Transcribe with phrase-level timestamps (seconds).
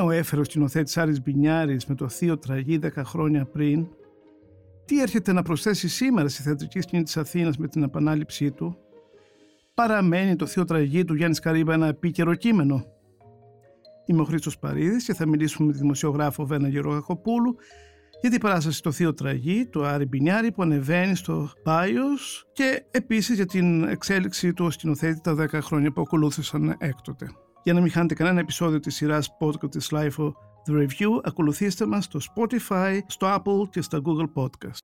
[0.00, 3.86] νέο έφερε ο σκηνοθέτης Άρης Μπινιάρης με το θείο τραγί 10 χρόνια πριν,
[4.84, 8.76] τι έρχεται να προσθέσει σήμερα στη θεατρική σκηνή της Αθήνας με την επανάληψή του,
[9.74, 12.84] παραμένει το θείο τραγί του Γιάννης Καρύμπα ένα επίκαιρο κείμενο.
[14.06, 17.56] Είμαι ο Χρήστος Παρίδης και θα μιλήσουμε με τη δημοσιογράφο Βένα Γερογακοπούλου
[18.20, 23.36] για την παράσταση το Θείο Τραγί του Άρη Μπινιάρη που ανεβαίνει στο Πάιος και επίσης
[23.36, 27.26] για την εξέλιξη του σκηνοθέτη τα 10 χρόνια που ακολούθησαν έκτοτε.
[27.62, 30.32] Για να μην χάνετε κανένα επεισόδιο της σειράς podcast της LIFO
[30.66, 34.78] The Review, ακολουθήστε μας στο Spotify, στο Apple και στα Google Podcast.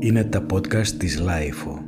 [0.00, 1.78] Είναι τα podcast της LIFO.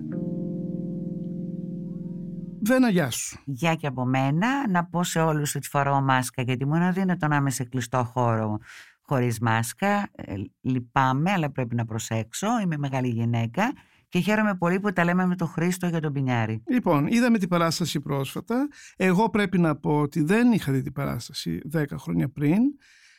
[2.67, 3.39] Βένα, γεια σου.
[3.45, 4.69] Γεια και από μένα.
[4.69, 8.05] Να πω σε όλους ότι φοράω μάσκα γιατί μου είναι αδύνατο να είμαι σε κλειστό
[8.05, 8.59] χώρο
[9.01, 10.09] χωρίς μάσκα.
[10.15, 12.61] Ε, λυπάμαι, αλλά πρέπει να προσέξω.
[12.63, 13.73] Είμαι μεγάλη γυναίκα
[14.15, 16.63] και χαίρομαι πολύ που τα λέμε με τον Χρήστο για τον Πινιάρη.
[16.69, 18.69] Λοιπόν, είδαμε την παράσταση πρόσφατα.
[18.97, 22.61] Εγώ πρέπει να πω ότι δεν είχα δει την παράσταση 10 χρόνια πριν.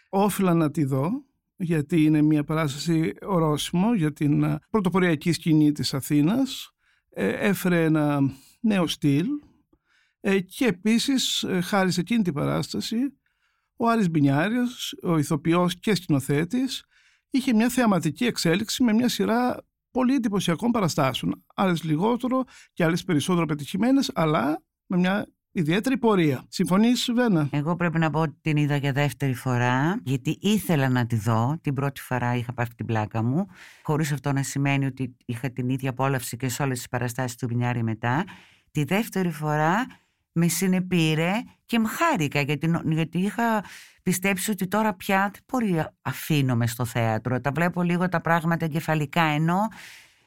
[0.09, 1.09] Όφυλα να τη δω,
[1.55, 6.71] γιατί είναι μια παράσταση ορόσημο για την ε, πρωτοποριακή σκηνή της Αθήνας.
[7.09, 8.19] Ε, έφερε ένα
[8.59, 9.25] νέο στυλ
[10.19, 12.97] ε, και επίσης χάρη σε εκείνη την παράσταση
[13.75, 16.85] ο Άρης Μπινιάρης, ο ηθοποιός και σκηνοθέτης,
[17.29, 19.65] είχε μια θεαματική εξέλιξη με μια σειρά
[19.95, 21.43] πολύ εντυπωσιακών παραστάσεων.
[21.55, 22.43] Άλλες λιγότερο
[22.73, 26.45] και άλλες περισσότερο πετυχημένες, αλλά με μια ιδιαίτερη πορεία.
[26.49, 31.05] Συμφωνείς, Βένα; Εγώ πρέπει να πω ότι την είδα για δεύτερη φορά, γιατί ήθελα να
[31.05, 31.57] τη δω.
[31.61, 33.47] Την πρώτη φορά είχα πάρει την πλάκα μου,
[33.83, 37.45] χωρίς αυτό να σημαίνει ότι είχα την ίδια απόλαυση και σε όλες τις παραστάσεις του
[37.45, 38.23] Μπινιάρη μετά.
[38.71, 39.85] Τη δεύτερη φορά
[40.37, 41.31] με συνεπήρε
[41.65, 43.63] και με χάρηκα γιατί, γιατί είχα
[44.03, 47.41] πιστέψει ότι τώρα πια δεν μπορεί αφήνομαι στο θέατρο.
[47.41, 49.59] Τα βλέπω λίγο τα πράγματα εγκεφαλικά ενώ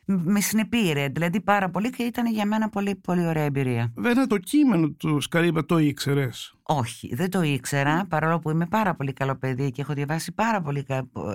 [0.04, 3.92] με συνεπήρε, δηλαδή πάρα πολύ και ήταν για μένα πολύ, πολύ ωραία εμπειρία.
[3.96, 8.94] Βέβαια το κείμενο του Σκαρίμπα το ήξερες; Όχι, δεν το ήξερα, παρόλο που είμαι πάρα
[8.94, 10.86] πολύ καλό παιδί και έχω διαβάσει πάρα πολύ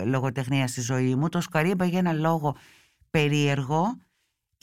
[0.05, 1.29] λογοτεχνία στη ζωή μου.
[1.29, 2.55] Το Σκαρίμπα για ένα λόγο
[3.09, 3.97] περίεργο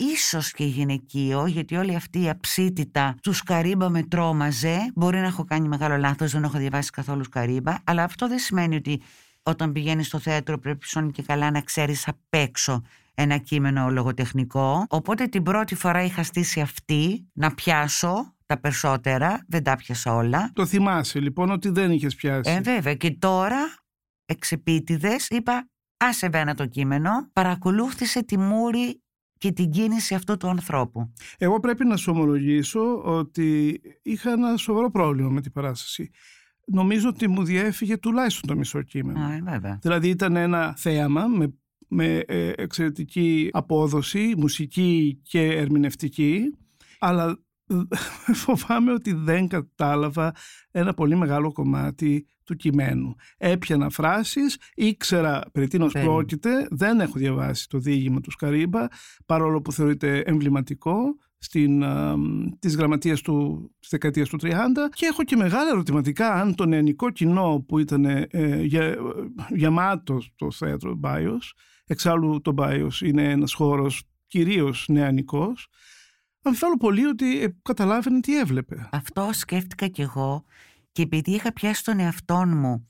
[0.00, 4.93] ίσως και γυναικείο, γιατί όλη αυτή η αψίτητα του Σκαρίμπα με τρόμαζε.
[4.94, 8.77] Μπορεί να έχω κάνει μεγάλο λάθος, δεν έχω διαβάσει καθόλου Σκαρίμπα, αλλά αυτό δεν σημαίνει
[8.77, 9.03] ότι
[9.43, 12.83] όταν πηγαίνεις στο θέατρο πρέπει σώνει και καλά να ξέρεις απ' έξω
[13.15, 14.87] ένα κείμενο λογοτεχνικό.
[14.88, 20.50] Οπότε την πρώτη φορά είχα στήσει αυτή να πιάσω τα περισσότερα, δεν τα πιάσα όλα.
[20.53, 22.50] Το θυμάσαι λοιπόν ότι δεν είχες πιάσει.
[22.50, 22.94] Ε, βέβαια.
[22.94, 23.75] Και τώρα,
[24.27, 29.03] εξεπίτηδες, είπα άσε βένα το κείμενο, παρακολούθησε τη μούρη
[29.41, 31.12] και την κίνηση αυτού του ανθρώπου.
[31.39, 36.11] Εγώ πρέπει να σου ομολογήσω ότι είχα ένα σοβαρό πρόβλημα με την παράσταση.
[36.67, 39.21] Νομίζω ότι μου διέφυγε τουλάχιστον το μισό κείμενο.
[39.21, 39.79] Α, βέβαια.
[39.83, 41.55] Δηλαδή ήταν ένα θέαμα με,
[41.89, 46.55] με ε, εξαιρετική απόδοση, μουσική και ερμηνευτική,
[46.99, 47.39] αλλά
[48.44, 50.34] φοβάμαι ότι δεν κατάλαβα
[50.70, 53.14] ένα πολύ μεγάλο κομμάτι του κειμένου.
[53.36, 58.86] Έπιανα φράσεις, ήξερα περί τίνος πρόκειται, δεν έχω διαβάσει το διήγημα του Σκαρίμπα,
[59.26, 60.98] παρόλο που θεωρείται εμβληματικό
[61.38, 62.16] στην, α,
[62.58, 67.10] της γραμματείας του, της δεκαετίας του 30 και έχω και μεγάλα ερωτηματικά αν το νεανικό
[67.10, 68.97] κοινό που ήταν ε, για,
[69.48, 71.54] γεμάτο στο θέατρο Μπάιος,
[71.87, 75.69] εξάλλου το Μπάιος είναι ένας χώρος κυρίως νεανικός,
[76.43, 78.89] αμφιβάλλω πολύ ότι ε, καταλάβαινε τι έβλεπε.
[78.93, 80.45] Αυτό σκέφτηκα κι εγώ
[80.93, 82.89] και επειδή είχα πιάσει τον εαυτό μου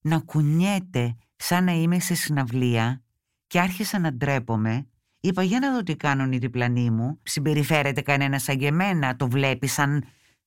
[0.00, 3.02] να κουνιέται σαν να είμαι σε συναυλία
[3.46, 4.86] και άρχισα να ντρέπομαι,
[5.20, 7.20] είπα για να δω τι κάνουν οι διπλανοί μου.
[7.22, 10.04] Συμπεριφέρεται κανένας σαν και εμένα, το βλέπει σαν,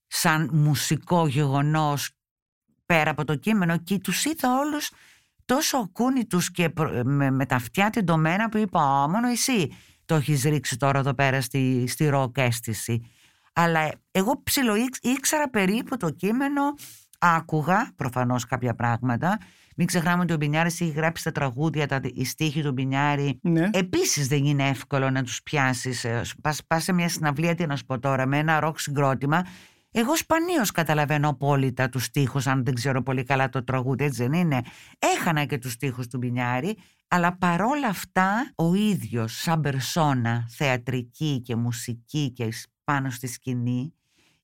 [0.08, 2.12] σαν μουσικό γεγονός
[2.86, 4.92] πέρα από το κείμενο και τους είδα όλους
[5.46, 6.74] τόσο ακούνητους και
[7.04, 9.72] με, με τα αυτιά τεντωμένα που είπα μόνο εσύ
[10.06, 13.02] το έχεις ρίξει τώρα εδώ πέρα στη, στη ροκ αίσθηση.
[13.54, 16.62] Αλλά εγώ ψηλό ήξερα περίπου το κείμενο,
[17.20, 19.40] άκουγα προφανώς κάποια πράγματα.
[19.76, 23.40] Μην ξεχνάμε ότι ο Μπινιάρης έχει γράψει τα τραγούδια, τα, οι στίχοι του Μπινιάρη.
[23.42, 23.70] Ναι.
[23.74, 26.04] Επίσης δεν είναι εύκολο να τους πιάσεις.
[26.04, 29.46] Ε, πας, πας σε μια συναυλία, τι να σου πω τώρα, με ένα ροκ συγκρότημα.
[29.94, 34.34] Εγώ σπανίως καταλαβαίνω απόλυτα τους στίχους, αν δεν ξέρω πολύ καλά το τραγούδι, έτσι δεν
[34.34, 34.62] είναι.
[35.00, 36.78] Έχανα και τους στίχους του Μπινιάρη,
[37.08, 42.50] αλλά παρόλα αυτά ο ίδιος σαν περσόνα θεατρική και μουσική και
[42.84, 43.94] πάνω στη σκηνή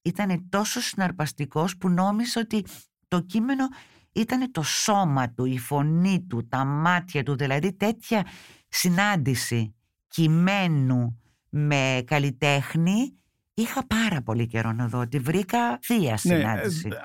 [0.01, 2.65] ήταν τόσο συναρπαστικός που νόμιζε ότι
[3.07, 3.67] το κείμενο
[4.11, 8.25] ήταν το σώμα του, η φωνή του, τα μάτια του, δηλαδή τέτοια
[8.69, 9.75] συνάντηση
[10.07, 13.17] κειμένου με καλλιτέχνη
[13.61, 16.87] είχα πάρα πολύ καιρό να δω, ότι βρήκα θεία ναι, συνάντηση.
[16.87, 16.95] Ναι,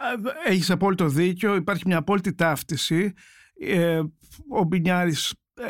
[0.46, 3.12] έχεις απόλυτο δίκιο, υπάρχει μια απόλυτη ταύτιση.
[3.60, 4.00] Ε,
[4.48, 5.64] ο Μπινιάρης ε,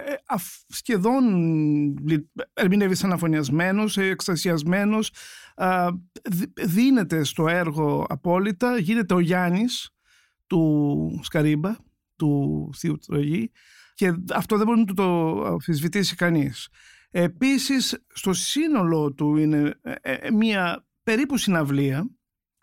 [0.68, 1.24] σχεδόν
[2.52, 5.10] ερμηνεύει σαν αφωνιασμένος, εκστασιασμένος,
[6.64, 9.90] δίνεται στο έργο απόλυτα, γίνεται ο Γιάννης,
[10.46, 11.76] του Σκαρίμπα,
[12.16, 13.50] του Θείου Τραγή
[13.94, 16.68] και αυτό δεν μπορεί να το αμφισβητήσει κανείς.
[17.14, 22.10] Επίσης, στο σύνολο του είναι ε, ε, μια περίπου συναυλία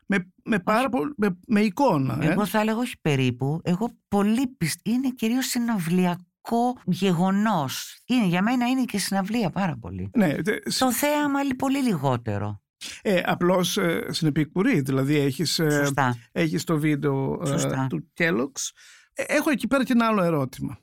[0.05, 2.17] με, με, πάρα με, με εικόνα.
[2.21, 2.31] Ε.
[2.31, 3.59] Εγώ θα έλεγα όχι περίπου.
[3.63, 4.95] Εγώ πολύ πιστεύω.
[4.95, 8.01] Είναι κυρίως συναυλιακό γεγονός.
[8.05, 10.09] Είναι, για μένα είναι και συναυλία πάρα πολύ.
[10.13, 10.35] Ναι,
[10.79, 12.61] το θέαμα πολύ λιγότερο.
[13.01, 15.91] Ε, απλώς ε, συνεπικουρεί, δηλαδή έχεις, ε,
[16.31, 18.69] έχεις το βίντεο ε, του Kellogg's.
[19.13, 20.79] Ε, έχω εκεί πέρα και ένα άλλο ερώτημα.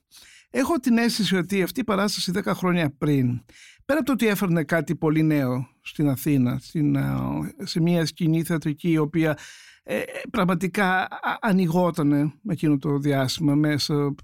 [0.58, 3.44] Έχω την αίσθηση ότι αυτή η παράσταση 10 χρόνια πριν,
[3.84, 6.96] πέρα από το ότι έφερνε κάτι πολύ νέο στην Αθήνα, στην,
[7.62, 9.38] σε μια σκηνή θεατρική η οποία
[9.82, 11.08] ε, πραγματικά
[11.40, 12.08] ανοιγόταν
[12.42, 14.14] με εκείνο το διάστημα μέσα,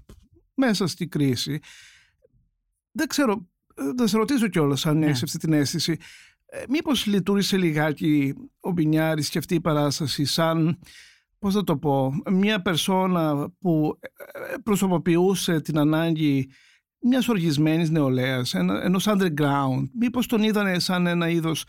[0.53, 1.59] μέσα στη κρίση.
[2.91, 3.49] Δεν ξέρω,
[3.97, 5.05] θα σε ρωτήσω κιόλας αν ναι.
[5.05, 5.97] έχεις αυτή την αίσθηση.
[6.45, 10.79] Ε, μήπως λειτουργήσε λιγάκι ο Μπινιάρης και αυτή η παράσταση σαν,
[11.43, 16.49] πώς θα το πω, μια περσόνα που ε, προσωποποιούσε την ανάγκη
[16.99, 19.89] μιας οργισμένης νεολαίας, ενός underground.
[19.99, 21.65] Μήπως τον είδανε σαν ένα είδος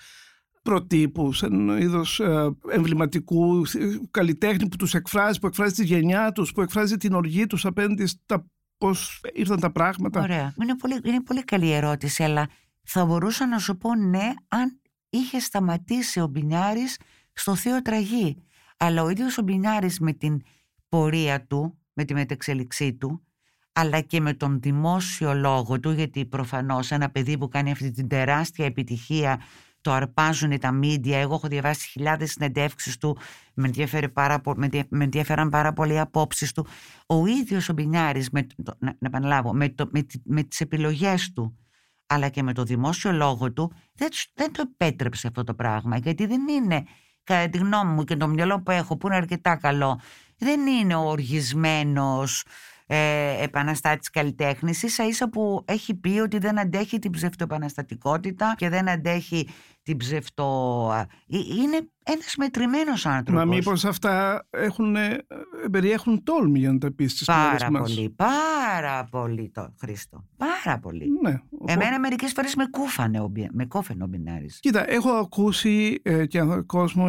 [0.62, 3.62] προτύπους, σαν ένα είδος ε, εμβληματικού
[4.10, 8.06] καλλιτέχνη που τους εκφράζει, που εκφράζει τη γενιά τους, που εκφράζει την οργή τους απέναντι
[8.06, 8.46] στα
[8.78, 10.20] πώς ήρθαν τα πράγματα.
[10.20, 10.54] Ωραία.
[10.62, 12.48] Είναι πολύ, είναι πολύ καλή ερώτηση, αλλά
[12.82, 14.80] θα μπορούσα να σου πω ναι αν
[15.10, 16.98] είχε σταματήσει ο Μπινιάρης
[17.32, 18.36] στο Θείο Τραγή.
[18.76, 20.42] Αλλά ο ίδιος ο Μπινιάρης με την
[20.88, 23.22] πορεία του, με τη μετεξελιξή του,
[23.72, 28.08] αλλά και με τον δημόσιο λόγο του, γιατί προφανώς ένα παιδί που κάνει αυτή την
[28.08, 29.40] τεράστια επιτυχία
[29.80, 31.18] το αρπάζουν τα μίντια.
[31.18, 33.18] Εγώ έχω διαβάσει χιλιάδες συνεντεύξεις του,
[33.54, 33.70] με,
[34.12, 34.40] πάρα,
[34.88, 36.66] με ενδιαφέραν πάρα πολύ οι απόψεις του.
[37.06, 41.58] Ο ίδιος ο Μπινιάρης, με, να, να επαναλάβω, με, το, με, με τις επιλογές του,
[42.06, 46.26] αλλά και με το δημόσιο λόγο του δεν, δεν το επέτρεψε αυτό το πράγμα γιατί
[46.26, 46.84] δεν είναι
[47.24, 50.00] κατά τη γνώμη μου και το μυαλό που έχω που είναι αρκετά καλό
[50.38, 52.44] δεν είναι ο οργισμένος
[52.86, 58.88] ε, επαναστάτης καλλιτέχνης ίσα ίσα που έχει πει ότι δεν αντέχει την ψευτοεπαναστατικότητα και δεν
[58.88, 59.48] αντέχει
[59.82, 60.90] την ψευτο...
[61.26, 63.44] Ε, είναι ένας μετρημένος άνθρωπος.
[63.44, 65.18] Μα μήπως αυτά έχουν, ε,
[65.70, 70.24] περιέχουν τόλμη για να τα πεις στις Πάρα πολύ, πάρα πολύ το Χρήστο.
[70.36, 71.06] Πάρα πολύ.
[71.22, 73.20] Ναι, Εμένα μερικές φορές με κούφανε,
[73.52, 74.60] με κόφαινε ο Μπινάρης.
[74.60, 77.08] Κοίτα, έχω ακούσει ε, και κόσμο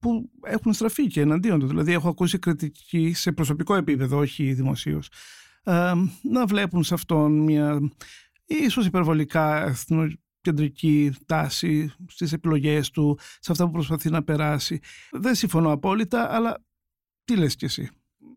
[0.00, 1.66] που έχουν στραφεί και εναντίον του.
[1.66, 5.08] Δηλαδή έχω ακούσει κριτική σε προσωπικό επίπεδο, όχι δημοσίως,
[5.62, 5.92] ε,
[6.22, 7.80] να βλέπουν σε αυτόν μια
[8.44, 14.80] ίσως υπερβολικά εθνοκεντρική τάση στις επιλογές του, σε αυτά που προσπαθεί να περάσει.
[15.10, 16.64] Δεν συμφωνώ απόλυτα, αλλά
[17.24, 17.90] τι λες κι εσύ;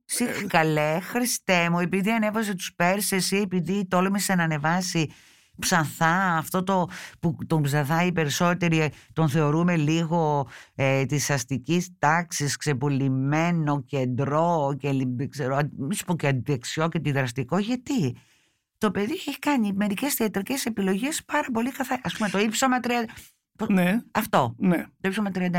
[0.05, 5.11] Συγχαλέ, καλέ, Χριστέ μου, επειδή ανέβασε τους Πέρσες ή επειδή τόλμησε να ανεβάσει
[5.59, 6.89] Ψαθά, αυτό το
[7.19, 14.89] που τον ψαθά οι περισσότεροι τον θεωρούμε λίγο ε, της αστικής τάξης ξεπουλημένο, κεντρό και
[15.29, 18.15] ξέρω, μη σου πω και αντιδεξιό και αντιδραστικό γιατί;
[18.77, 22.89] Το παιδί έχει κάνει μερικές θεατρικές επιλογές πάρα πολύ καθαρά ας πούμε το ύψωμα 30
[23.69, 23.99] ναι.
[24.11, 24.77] αυτό ναι.
[24.77, 25.49] το ύψωμα 31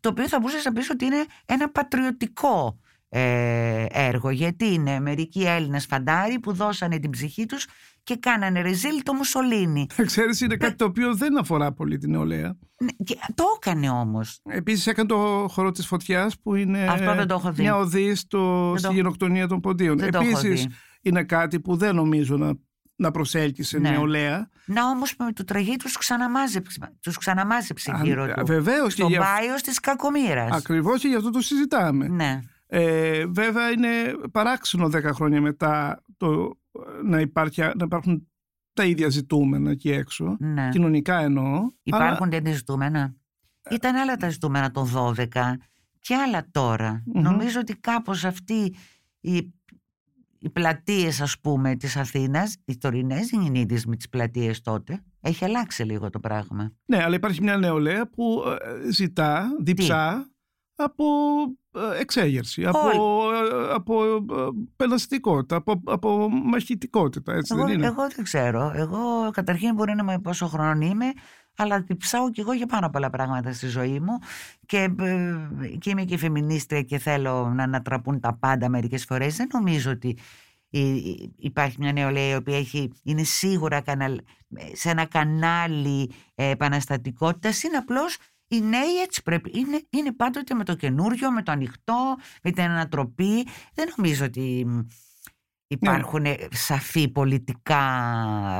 [0.00, 2.78] το οποίο θα μπορούσες να πεις ότι είναι ένα πατριωτικό
[3.12, 7.66] ε, έργο γιατί είναι μερικοί Έλληνες φαντάροι που δώσανε την ψυχή τους
[8.02, 9.86] και κάνανε ρεζίλ το Μουσολίνι.
[10.04, 12.56] Ξέρεις είναι κάτι το οποίο δεν αφορά πολύ την νεολαία.
[12.78, 14.40] Ναι, και το έκανε όμως.
[14.44, 17.62] Επίσης έκανε το χώρο της φωτιάς που είναι Αυτό δεν το έχω δει.
[17.62, 19.98] μια οδή στο, στη γενοκτονία των ποντίων.
[19.98, 20.66] Δεν Επίσης
[21.02, 22.54] είναι κάτι που δεν νομίζω να
[23.00, 23.90] να προσέλκυσε ναι.
[23.90, 24.48] νεολαία.
[24.64, 28.46] Να όμως με το τραγί τους ξαναμάζεψε, τους ξαναμάζεψε γύρω του.
[28.46, 28.92] Βεβαίως.
[28.92, 29.20] Στον για...
[29.20, 30.48] πάιο της κακομήρα.
[30.52, 32.08] Ακριβώς και γι' αυτό το συζητάμε.
[32.08, 32.40] Ναι.
[32.72, 33.88] Ε, βέβαια είναι
[34.32, 36.58] παράξενο 10 χρόνια μετά το,
[37.04, 38.28] να, υπάρχει, να υπάρχουν
[38.72, 40.36] τα ίδια ζητούμενα εκεί έξω.
[40.38, 40.68] Ναι.
[40.68, 41.70] Κοινωνικά εννοώ.
[41.82, 42.28] Υπάρχουν αλλά...
[42.28, 43.14] τέτοια ζητούμενα.
[43.70, 45.26] Ήταν άλλα τα ζητούμενα το 12
[46.00, 47.02] και άλλα τώρα.
[47.06, 48.74] Νομίζω ότι κάπως αυτή
[49.20, 49.52] οι,
[50.38, 55.02] οι πλατείες ας πούμε της Αθήνας, οι τωρινές δεν είναι ίδιες με τις πλατείες τότε.
[55.20, 56.72] Έχει αλλάξει λίγο το πράγμα.
[56.84, 58.42] Ναι, αλλά υπάρχει μια νεολαία που
[58.86, 60.29] ε, ζητά, διψά
[60.84, 61.04] από
[61.72, 62.88] ε, εξέγερση, από,
[63.32, 64.18] ε, από ε,
[64.76, 67.32] πελαστικότητα, από, από μαχητικότητα.
[67.32, 68.72] Έτσι εγώ, δεν είναι; εγώ δεν ξέρω.
[68.74, 71.12] Εγώ καταρχήν μπορεί να είμαι πόσο χρόνο είμαι,
[71.56, 74.18] αλλά διψάω κι εγώ για πάρα πολλά πράγματα στη ζωή μου
[74.66, 74.94] και,
[75.78, 79.36] και είμαι και φεμινίστρια και θέλω να ανατραπούν τα πάντα μερικές φορές.
[79.36, 80.18] Δεν νομίζω ότι
[81.36, 83.82] υπάρχει μια νεολαία η οποία έχει, είναι σίγουρα
[84.72, 88.18] σε ένα κανάλι επαναστατικότητας, είναι απλώς
[88.50, 89.50] οι νέοι έτσι πρέπει.
[89.54, 93.46] Είναι, είναι πάντοτε με το καινούριο, με το ανοιχτό, με την ανατροπή.
[93.74, 94.66] Δεν νομίζω ότι
[95.66, 97.80] υπάρχουν σαφή πολιτικά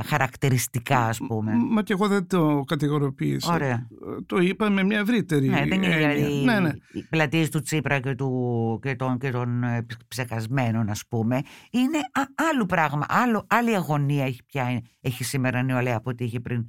[0.05, 1.51] χαρακτηριστικά ας πούμε.
[1.69, 3.53] Μα και εγώ δεν το κατηγοροποίησα.
[3.53, 3.87] Ωραία.
[4.25, 6.13] Το είπα με μια ευρύτερη Ναι, δεν είναι έννοια.
[6.13, 6.71] δηλαδή Ναι, ναι.
[6.91, 11.41] οι πλατείες του Τσίπρα και, του, και, των, και των ε, ψεκασμένων ας πούμε.
[11.71, 12.21] Είναι α,
[12.51, 16.59] άλλο πράγμα, άλλο, άλλη αγωνία έχει, πια, έχει σήμερα η νεολαία από ό,τι είχε πριν
[16.59, 16.65] ο,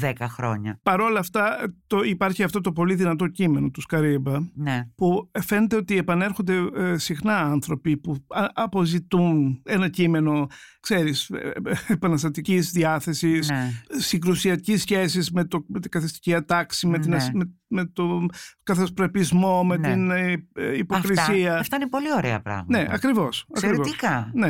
[0.00, 0.78] 10 χρόνια.
[0.82, 4.88] Παρ' όλα αυτά το, υπάρχει αυτό το πολύ δυνατό κείμενο του Σκαρίμπα Ναι.
[4.94, 10.46] που φαίνεται ότι επανέρχονται ε, συχνά άνθρωποι που α- αποζητούν ένα κείμενο,
[10.80, 13.70] ξέρεις, ε, ε, επαναστατικής διάθεσης, ναι.
[13.88, 17.16] συγκρουσιακής σχέσης με, το, με την καθεστική ατάξη, με, την, Ναι.
[17.16, 18.26] ασ- με, με το
[18.62, 19.92] καθεσπρεπισμό, με Ναι.
[19.92, 21.22] την ε, ε, υποκρισία.
[21.50, 22.78] Αυτά, αυτά είναι πολύ ωραία πράγματα.
[22.78, 23.46] Ναι, ακριβώς.
[23.54, 23.78] ακριβώς.
[23.78, 24.30] Εξαιρετικά.
[24.34, 24.48] Ναι.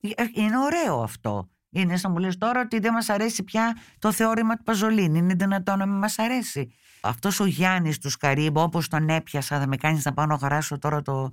[0.00, 1.50] Ε, Είναι ωραίο αυτό.
[1.80, 5.18] Είναι σαν μου λες τώρα ότι δεν μας αρέσει πια το θεώρημα του Παζολίνη.
[5.18, 6.72] Είναι δυνατόν να μην μας αρέσει.
[7.00, 10.78] Αυτός ο Γιάννης του Σκαρίμπο, όπως τον έπιασα, θα με κάνεις να πάω να χαράσω
[10.78, 11.30] τώρα το,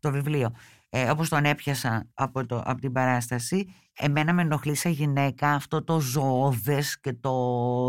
[0.00, 0.52] το βιβλίο.
[0.90, 3.66] Ε, όπως τον έπιασα από, το, από την παράσταση,
[3.98, 7.32] εμένα με ενοχλεί σαν γυναίκα αυτό το ζωώδες και το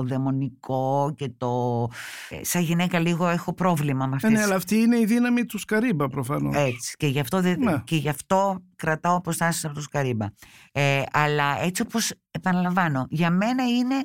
[0.06, 1.84] δαιμονικό και το...
[2.30, 5.46] Ε, σαν γυναίκα λίγο έχω πρόβλημα με Ε, αυτές ναι, αλλά αυτή είναι η δύναμη
[5.46, 6.56] του Σκαρίμπα προφανώς.
[6.56, 6.96] έτσι.
[6.98, 7.82] Και γι' αυτό, δεν, Ναι.
[7.84, 10.26] και γι αυτό κρατάω αποστάσεις από το Σκαρίμπα.
[10.72, 13.96] Ε, αλλά έτσι όπως επαναλαμβάνω, για μένα είναι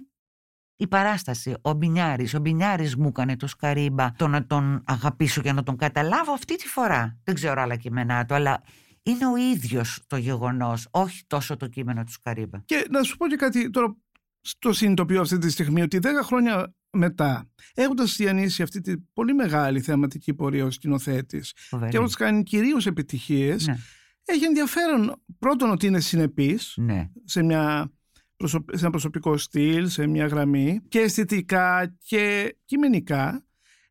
[0.82, 1.54] η παράσταση.
[1.62, 2.34] Ο Μπινιάρης.
[2.34, 6.56] Ο Μπινιάρης μου έκανε το Σκαρίμπα το να τον αγαπήσω και να τον καταλάβω αυτή
[6.56, 7.18] τη φορά.
[7.24, 8.62] Δεν ξέρω άλλα κείμενά του, αλλά
[9.02, 12.58] είναι ο ίδιος το γεγονός, όχι τόσο το κείμενο του Σκαρίμπα.
[12.64, 13.96] Και να σου πω και κάτι τώρα,
[14.58, 19.80] το συνειδητοποιώ αυτή τη στιγμή, ότι 10 χρόνια μετά, έχοντας διανύσει αυτή τη πολύ μεγάλη
[19.80, 21.90] θεαματική πορεία ως σκηνοθέτης Φοβερή.
[21.90, 23.76] και έχοντας κάνει κυρίως επιτυχίες, Ναι.
[24.24, 27.08] έχει ενδιαφέρον πρώτον ότι είναι συνεπής Ναι.
[27.24, 27.90] σε, μια, προσω-
[28.48, 33.44] σε ένα προσωπικό στυλ, σε μια γραμμή και αισθητικά και κειμενικά.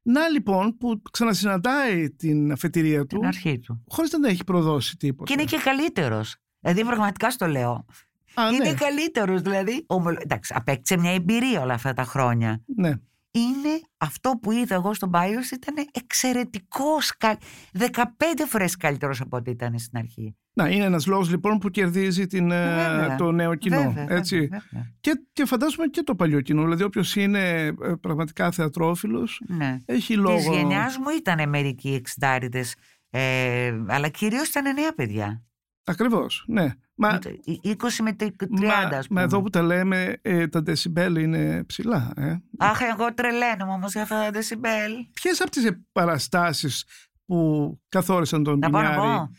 [0.03, 3.83] Να λοιπόν που ξανασυναντάει την αφετηρία του Την αρχή του.
[3.87, 5.23] χωρίς να την έχει προδώσει τίποτα.
[5.33, 6.35] Και είναι και καλύτερος.
[6.59, 7.85] Δηλαδή πραγματικά στο λέω.
[8.33, 9.83] Α, είναι ναι, καλύτερος δηλαδή.
[9.87, 12.61] Ομολο- Εντάξει, απέκτησε μια εμπειρία όλα αυτά τα χρόνια.
[12.75, 12.91] ναι.
[13.31, 17.37] Είναι αυτό που είδα εγώ στον Πάιος ήταν εξαιρετικός, κα-
[17.73, 20.35] 15 φορές καλύτερος από ό,τι ήταν στην αρχή.
[20.53, 23.15] Να, είναι ένας λόγος λοιπόν που κερδίζει την, ε, Βέβαια.
[23.15, 23.77] το νέο κοινό.
[23.93, 24.39] Βέβαια, έτσι.
[24.39, 24.91] βέβαια, βέβαια.
[24.99, 26.63] Και, και φαντάζομαι και το παλιό κοινό.
[26.63, 29.77] Δηλαδή, όποιος είναι ε, πραγματικά θεατρόφιλος Ναι.
[29.85, 30.35] έχει λόγο.
[30.35, 32.75] Της γενιάς μου ήταν μερικοί εξτάριδες,
[33.09, 35.43] ε, αλλά κυρίως ήταν νέα παιδιά.
[35.83, 36.73] Ακριβώς, ναι.
[36.95, 37.19] Μα,
[37.63, 39.19] 20 με 30 μα, ας πούμε.
[39.19, 42.11] μα εδώ που τα λέμε, ε, τα δεσιμπέλ είναι ψηλά.
[42.15, 42.35] Ε.
[42.57, 44.91] Αχ, εγώ τρελαίνομαι όμως για αυτά τα δεσιμπέλ.
[45.13, 46.85] Ποιες από τις παραστάσεις
[47.25, 49.17] που καθόρισαν τον Να πάω να Πινιάρη.
[49.17, 49.29] πω.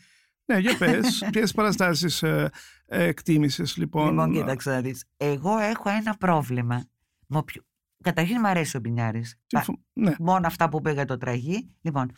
[0.45, 1.23] Ναι, για πες.
[1.31, 2.49] Ποιες παραστάσεις ε,
[2.85, 4.09] ε, εκτίμησες λοιπόν.
[4.09, 5.05] Λοιπόν, κοίταξε να δεις.
[5.17, 6.85] Εγώ έχω ένα πρόβλημα.
[7.27, 7.63] Με οποιο-
[8.03, 9.39] Καταρχήν μου αρέσει ο Μπινιάρης.
[9.47, 11.75] Συμφω- Ναι, μόνο αυτά που πήγα το τραγί.
[11.81, 12.11] Λοιπόν,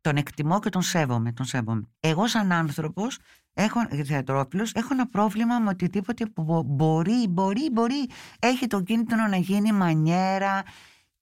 [0.00, 1.82] τον εκτιμώ και τον σέβομαι, τον σέβομαι.
[2.00, 3.18] Εγώ σαν άνθρωπος,
[3.58, 8.06] έχω, θεατρόφιλος, έχω ένα πρόβλημα με οτιδήποτε που μπο- μπορεί, μπορεί, μπορεί.
[8.38, 10.62] Έχει το κίνητρο να γίνει μανιέρα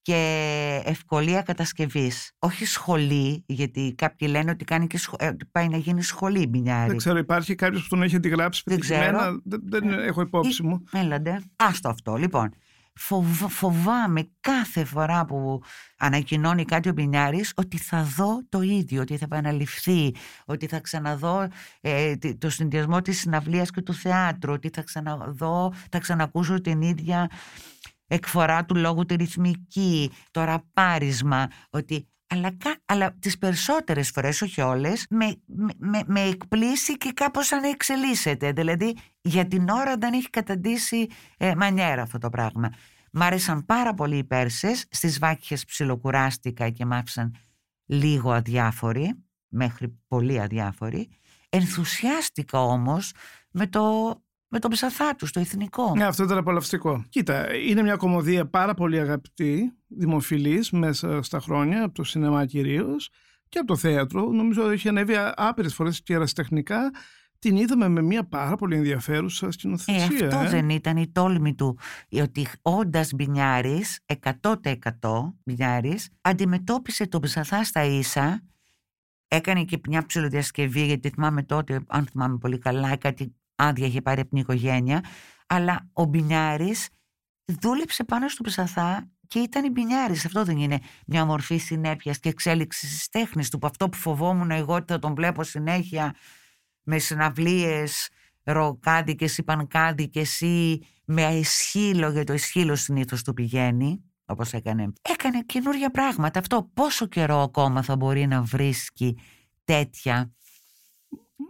[0.01, 2.31] και ευκολία κατασκευής.
[2.39, 6.47] Όχι σχολή, γιατί κάποιοι λένε ότι, κάνει και σχο- ε, ότι πάει να γίνει σχολή
[6.47, 6.87] μπινιάρη.
[6.87, 9.41] δεν ξέρω, υπάρχει κάποιος που τον έχει αντιγράψει Δεν πετυχημένα; ξέρω.
[9.43, 10.83] Δεν, δεν έχω υπόψη μου.
[10.91, 11.41] Έλαντε.
[11.55, 12.15] Άστο αυτό.
[12.15, 12.49] Λοιπόν,
[12.99, 15.61] φοβ- φοβάμαι κάθε φορά που
[15.97, 21.47] ανακοινώνει κάτι ο Μπινιάρης ότι θα δω το ίδιο, ότι θα επαναληφθεί, ότι θα ξαναδώ
[21.81, 26.81] ε, τι- το συνδυασμό της συναυλίας και του θεάτρου, ότι θα ξαναδώ, θα ξανακούσω την
[26.81, 27.29] ίδια
[28.07, 34.61] εκφορά του λόγου τη ρυθμική, το ραπάρισμα, ότι αλλά, κα- αλλά τις περισσότερες φορές, όχι
[34.61, 38.51] όλες, με, με, με, με εκπλήσει και κάπως ανεξελίσσεται.
[38.51, 42.69] Δηλαδή, για την ώρα δεν έχει καταντήσει ε, μανιέρα αυτό το πράγμα.
[43.11, 47.35] Μ' άρεσαν πάρα πολύ οι Πέρσες, στις βάκχες ψιλοκουράστηκα και μ' άφησαν
[47.85, 51.09] λίγο αδιάφοροι, μέχρι πολύ αδιάφοροι.
[51.49, 53.11] Ενθουσιάστηκα όμως
[53.51, 54.15] με το,
[54.47, 55.93] με το ψαθά τους, το εθνικό.
[55.95, 57.03] Ναι, αυτό ήταν απολαυστικό.
[57.09, 63.09] Κοίτα, είναι μια κομμωδία πάρα πολύ αγαπητή, δημοφιλής μέσα στα χρόνια, από το σινεμά κυρίως
[63.49, 64.31] και από το θέατρο.
[64.31, 66.91] Νομίζω έχει ανέβει άπειρες φορές και ερασιτεχνικά.
[67.39, 70.05] Την είδαμε με μια πάρα πολύ ενδιαφέρουσα Ε, σκηνοθεσία.
[70.27, 70.49] αυτό ε.
[70.49, 71.77] δεν ήταν η τόλμη του,
[72.21, 73.99] ότι όντας μπινιάρης,
[74.41, 78.43] 100% μπινιάρης, αντιμετώπισε τον ψαθά στα ίσα.
[79.27, 84.19] Έκανε και μια ψηλοδιασκευή, γιατί θυμάμαι τότε, αν θυμάμαι πολύ καλά, κάτι άδεια είχε πάρει
[84.19, 85.03] από την οικογένεια.
[85.47, 86.89] Αλλά ο Μπινιάρης
[87.45, 90.25] δούλεψε πάνω στο ψαθά και ήταν η Μπινιάρης.
[90.25, 93.57] Αυτό δεν είναι μια μορφή συνέπειας και εξέλιξης της τέχνης του.
[93.57, 96.15] Που αυτό που φοβόμουν εγώ ότι θα τον βλέπω συνέχεια
[96.83, 98.09] με συναυλίες
[98.43, 104.93] ροκάδικες ή πανκάδικες ή με αισχύλο, γιατί το αισχύλο συνήθως του πηγαίνει, όπως έκανε.
[105.01, 106.39] Έκανε καινούργια πράγματα.
[106.39, 109.17] Αυτό πόσο καιρό ακόμα θα μπορεί να βρίσκει
[109.63, 110.33] τέτοια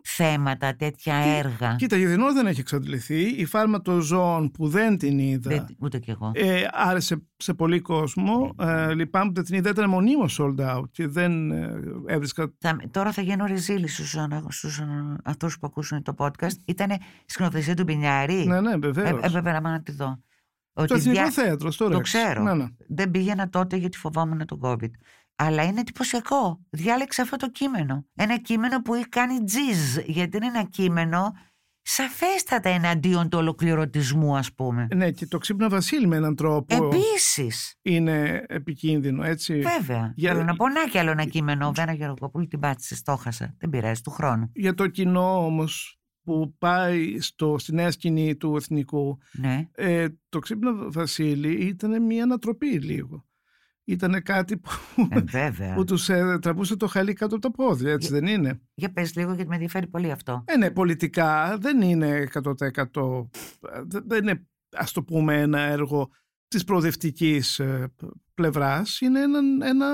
[0.08, 1.76] θέματα, τέτοια Τι- έργα.
[1.76, 3.22] Κοίτα, η Δινό δεν έχει εξαντληθεί.
[3.22, 5.50] Η φάρμα των ζώων που δεν την είδα.
[5.50, 6.32] Δεν, ούτε κι εγώ.
[6.34, 8.54] Ε, άρεσε σε πολύ κόσμο.
[8.56, 8.72] Ναι.
[8.72, 9.70] Ε, λυπάμαι που δεν την είδα.
[9.70, 12.54] Ήταν μονίμως sold out και δεν ε, έβρισκα.
[12.60, 16.56] Θα, τώρα θα γίνω ρεζίλη στους, ανα- στους ανα- αυτούς που ακούσουν το podcast.
[16.66, 16.90] Ήταν
[17.26, 18.46] σκηνοθεσία του Μπινιάρη.
[18.48, 19.10] Ναι, ναι, βεβαίως.
[19.24, 20.20] Ε, έπρεπε να πάω να τη δω.
[20.74, 22.02] το Ότι Εθνικό δια- Θέατρος, στο Το Rex.
[22.02, 22.44] ξέρω.
[22.44, 22.66] Ναι, ναι.
[22.88, 24.90] Δεν πήγαινα τότε γιατί φοβόμουν τον COVID.
[25.36, 26.60] Αλλά είναι εντυπωσιακό.
[26.70, 28.06] Διάλεξε αυτό το κείμενο.
[28.16, 29.98] Ένα κείμενο που έχει κάνει τζιζ.
[30.06, 31.32] Γιατί είναι ένα κείμενο
[31.82, 34.88] σαφέστατα εναντίον του ολοκληρωτισμού, ας πούμε.
[34.96, 39.60] Ναι, και το ξύπνα Βασίλη με έναν τρόπο Επίσης, είναι επικίνδυνο, έτσι.
[39.60, 40.14] βέβαια.
[40.16, 41.72] Για- Θέλω να πω να κι άλλο ένα κείμενο.
[41.72, 43.56] Βένα Γεωργοπούλου την πάτησες, το έχασα.
[43.58, 44.52] Δεν πειράζει, του χρόνου.
[44.56, 49.68] Για το κοινό όμως που πάει στο, στη νέα σκηνή του εθνικού, Ναι.
[49.72, 53.25] ε, το ξύπνα Βασίλη ήταν μια ανατροπή λίγο.
[53.88, 54.70] Ήταν κάτι που,
[55.10, 55.74] Ε, βέβαια.
[55.74, 59.16] που τους ε, τραβούσε το χαλί κάτω από τα πόδια, έτσι δεν είναι; Για πες
[59.16, 60.44] λίγο γιατί με ενδιαφέρει πολύ αυτό.
[60.48, 63.30] Ε, ναι, πολιτικά δεν είναι 100%
[63.86, 64.46] δε- δεν είναι
[64.78, 66.10] ας το πούμε ένα έργο
[66.48, 67.94] της προοδευτικής ε,
[68.34, 69.00] πλευράς.
[69.02, 69.88] Είναι ένα, ένα,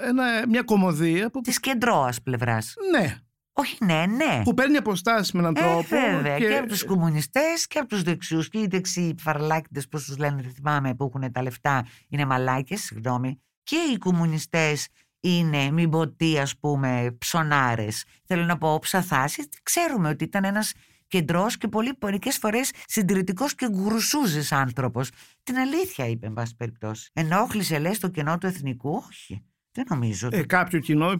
[0.00, 2.74] ένα, μια κομμωδία που, Της κεντρώας πλευράς.
[2.98, 3.16] ναι,
[3.60, 4.40] Όχι, ναι, ναι.
[4.44, 5.86] που παίρνει αποστάσεις με έναν Ε, τρόπο.
[5.88, 6.38] βέβαια.
[6.38, 6.56] Και...
[6.56, 8.48] από τους κομμουνιστές και από τους δεξιούς.
[8.48, 12.80] Και οι δεξιοί φαρλάκητες, πώς τους λένε, δεν θυμάμαι, που έχουν τα λεφτά, είναι μαλάκες,
[12.80, 13.40] συγγνώμη.
[13.62, 14.88] Και οι κομμουνιστές
[15.20, 18.04] είναι, μην πω τι, ας πούμε, ψωνάρες.
[18.24, 19.48] Θέλω να πω, ψαθάσεις.
[19.62, 20.72] Ξέρουμε ότι ήταν ένας
[21.06, 25.10] κεντρός και πολύ μερικές φορές συντηρητικός και γκρουσούζης άνθρωπος.
[25.42, 27.10] Την αλήθεια είπε, εν πάση περιπτώσει.
[27.12, 29.02] Ενόχλησε, λες, το κενό του εθνικού.
[29.08, 29.44] Όχι.
[29.72, 30.28] Δεν νομίζω.
[30.32, 31.10] ε, κάποιο κοινό.
[31.10, 31.18] ε,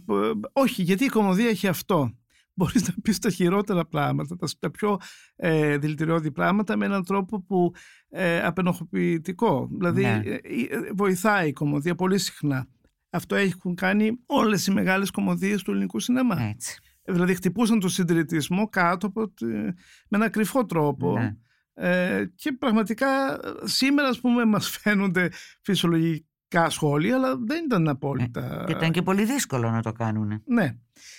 [0.52, 2.14] όχι, γιατί η κομμωδία έχει αυτό.
[2.60, 4.96] Μπορείς να πεις τα χειρότερα πράγματα, τα, τα πιο
[5.36, 7.72] ε, δηλητηριώδη πράγματα με έναν τρόπο που
[8.08, 9.68] ε, απενοχοποιητικό.
[9.72, 10.20] Δηλαδή Ναι.
[10.24, 12.66] ε, ε, βοηθάει η κομμωδία πολύ συχνά.
[13.10, 16.40] Αυτό έχουν κάνει όλες οι μεγάλες κομμωδίες του ελληνικού σινεμά.
[16.42, 16.78] Έτσι.
[17.04, 19.74] Δηλαδή χτυπούσαν τον συντηρητισμό κάτω από τη- με
[20.08, 21.18] ένα κρυφό τρόπο.
[21.18, 21.36] Ναι.
[21.74, 25.28] Ε, και πραγματικά ε, σήμερα ας πούμε μας φαίνονται
[25.62, 26.24] φυσιολογικά
[26.68, 28.64] σχόλια αλλά δεν ήταν απόλυτα.
[28.66, 30.42] Και ήταν και πολύ δύσκολο να το κάνουν.
[30.44, 30.76] Ναι.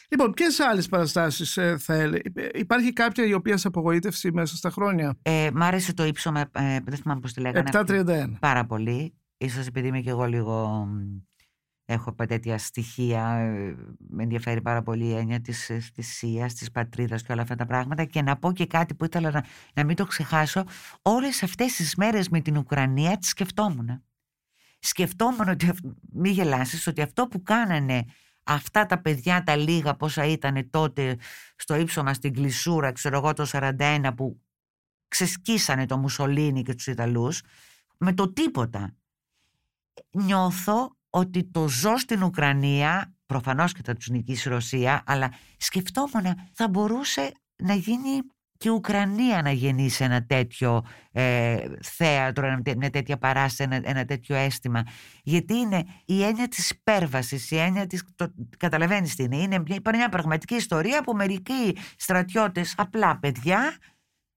[0.10, 2.22] Λοιπόν, ποιες άλλες παραστάσεις ε, θα έλεγε.
[2.54, 6.80] Υπάρχει κάποια η οποία σε απογοήτευση μέσα στα χρόνια; Ε, μ' άρεσε το ύψωμα, ε,
[6.84, 7.70] δεν θυμάμαι πώς τη λέγανε.
[7.74, 8.38] 731.
[8.40, 9.14] Πάρα πολύ.
[9.38, 10.68] Ίσως επειδή είμαι και εγώ λίγο...
[10.90, 11.18] μ,
[11.86, 13.76] Έχω πα- τέτοια στοιχεία, ε,
[14.10, 17.66] με ενδιαφέρει πάρα πολύ η έννοια της ε, θυσίας, της πατρίδας και όλα αυτά τα
[17.66, 20.64] πράγματα και να πω και κάτι που ήθελα να, να μην το ξεχάσω,
[21.02, 24.04] όλες αυτές τις μέρες με την Ουκρανία τις σκεφτόμουν.
[24.84, 28.06] Σκεφτόμουν ότι, αυ- μη γελάσεις, ότι αυτό που κάνανε
[28.44, 31.18] αυτά τα παιδιά τα λίγα πόσα ήταν τότε
[31.56, 34.42] στο ύψωμα στην Κλεισούρα, ξέρω εγώ το 41 που
[35.08, 37.42] ξεσκίσανε το Μουσολίνι και τους Ιταλούς,
[37.98, 38.96] με το τίποτα.
[40.12, 46.26] Νιώθω ότι το ζω στην Ουκρανία, προφανώς και θα τους νικήσει η Ρωσία, αλλά σκεφτόμουν
[46.54, 47.32] θα μπορούσε
[47.64, 48.22] να γίνει
[48.62, 53.90] και η Ουκρανία να γεννήσει ένα τέτοιο ε, θέατρο, ένα τέ- μια τέτοια παράσταση, ένα,
[53.90, 54.84] ένα τέτοιο αίσθημα.
[55.24, 58.04] Γιατί είναι η έννοια της υπέρβασης, η έννοια της...
[58.16, 59.38] Το, καταλαβαίνεις τι είναι.
[59.38, 63.78] είναι μια, υπάρχει μια πραγματική ιστορία που μερικοί στρατιώτες, απλά παιδιά,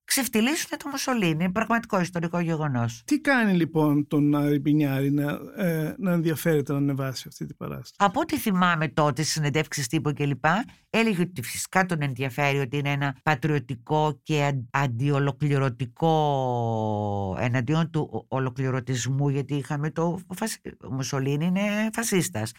[0.04, 1.30] ξεφτυλίσουν το Μουσολίνι.
[1.44, 3.02] Είναι πραγματικό ιστορικό γεγονός.
[3.04, 7.94] Τι κάνει λοιπόν τον Άρη Μπινιάρη να, ε, να ενδιαφέρεται να ανεβάσει αυτή την παράσταση;
[7.98, 10.44] Από ό,τι θυμάμαι τότε στις συνεντεύξεις τύπου κλπ.,
[10.90, 18.36] έλεγε ότι φυσικά τον ενδιαφέρει ότι είναι ένα πατριωτικό και αν- αντιολοκληρωτικό εναντίον του ο-
[18.36, 20.18] ολοκληρωτισμού, γιατί είχαμε το.
[20.26, 20.58] Ο, Φασ...
[20.90, 21.60] ο Μουσολίνη είναι
[21.92, 22.52] φασίστας.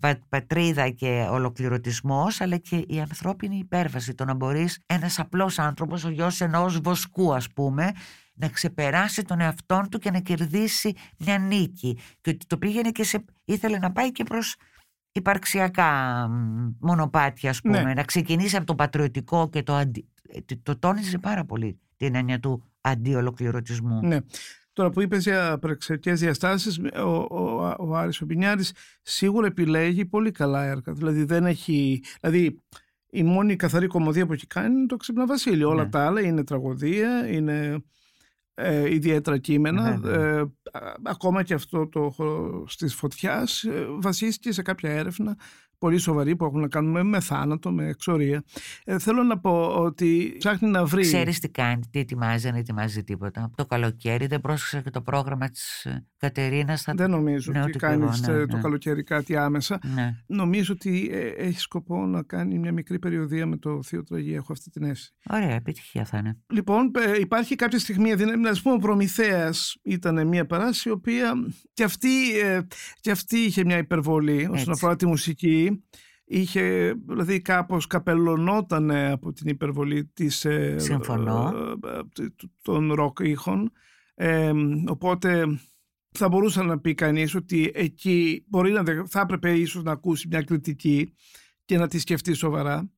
[0.00, 4.14] Πα- Πατρίδα και ολοκληρωτισμός αλλά και η ανθρώπινη υπέρβαση.
[4.14, 7.92] Το να μπορείς ένας απλός άνθρωπος, ο γιος ενός βοσκού ας πούμε,
[8.34, 11.98] να ξεπεράσει τον εαυτόν του και να κερδίσει μια νίκη.
[12.20, 14.56] Και ότι το πήγαινε και σε, ήθελε να πάει και προς
[15.12, 17.82] υπαρξιακά μ, μονοπάτια ας πούμε.
[17.82, 17.94] Ναι.
[17.94, 20.08] Να ξεκινήσει από το πατριωτικό και το, αντι...
[20.28, 24.00] ε, το, το τόνιζε πάρα πολύ την έννοια του αντιολοκληρωτισμού.
[24.02, 24.18] Ναι.
[24.78, 30.30] Τώρα που είπες για προεξαιρετικές διαστάσεις, ο, ο, ο Άρης ο Μπινιάρης σίγουρα επιλέγει πολύ
[30.30, 30.92] καλά έργα.
[30.92, 32.02] Δηλαδή δεν έχει...
[32.20, 32.58] Δηλαδή
[33.10, 35.68] η μόνη καθαρή κομμωδία που έχει κάνει είναι το Ξύπνα Βασίλειο.
[35.68, 35.90] Όλα Ναι.
[35.90, 37.84] τα άλλα είναι τραγωδία, είναι
[38.54, 39.98] ε, ιδιαίτερα κείμενα.
[40.00, 40.38] Βέβαια.
[40.38, 40.40] Ε,
[40.72, 45.36] α- ακόμα και αυτό το χώρο της φωτιάς ε, βασίστηκε σε κάποια έρευνα
[45.78, 48.44] πολύ σοβαρή που έχουν να κάνουν με, με θάνατο, με εξορία.
[48.84, 51.02] Ε, θέλω να πω ότι ψάχνει να βρει...
[51.02, 53.44] Ξέρεις τι κάνει, τι ετοιμάζει, δεν ετοιμάζει τίποτα.
[53.44, 56.82] Από το καλοκαίρι δεν πρόσεξα και το πρόγραμμα της ε, Κατερίνας.
[56.82, 56.92] Θα...
[56.96, 58.62] Δεν νομίζω Ναι, ότι ούτε κι κάνεις εγώ, ναι, το ναι.
[58.62, 59.78] καλοκαίρι κάτι άμεσα.
[59.94, 60.16] Ναι.
[60.26, 64.36] Νομίζω ότι ε, έχεις σκοπό να κάνει μια μικρή περιοδία με το Θείο Τραγία.
[64.36, 65.12] Έχω αυτή την αίσθηση.
[65.30, 66.38] Ωραία, επιτυχία θα είναι.
[66.46, 71.32] Λοιπόν, ε, υπάρχει κάποια στιγμή, δηλαδή, α πούμε, ο Προμηθέας ήταν μια παράσταση, η οποία
[71.72, 72.60] και αυτή, ε,
[73.00, 74.70] και αυτή είχε μια υπερβολή όσον Έτσι.
[74.70, 75.67] αφορά τη μουσική.
[76.24, 81.52] Είχε, δηλαδή κάπως καπελωνόταν από την υπερβολή της, ε, Συμφωνώ.
[82.16, 82.26] ε, ε,
[82.62, 83.72] των ροκ ήχων.
[84.14, 84.52] Ε,
[84.86, 85.58] οπότε
[86.10, 90.28] θα μπορούσε να πει κανείς ότι εκεί μπορεί να, δε- θα έπρεπε ίσως να ακούσει
[90.30, 91.14] μια κριτική
[91.64, 92.90] και να τη σκεφτεί σοβαρά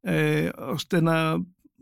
[0.00, 1.36] ε, ώστε να